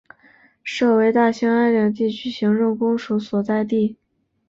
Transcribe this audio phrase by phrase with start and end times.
[0.63, 3.97] 设为大兴安岭地区行政公署所在地。